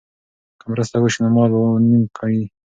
که 0.59 0.65
مرسته 0.71 0.97
وشي 0.99 1.19
نو 1.23 1.29
مال 1.35 1.49
به 1.53 1.61
نیم 1.87 2.03
کیږي. 2.17 2.45